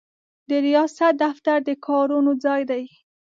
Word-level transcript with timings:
د 0.49 0.51
ریاست 0.65 1.11
دفتر 1.23 1.57
د 1.67 1.69
کارونو 1.87 2.31
ځای 2.43 2.61
دی. 2.71 2.83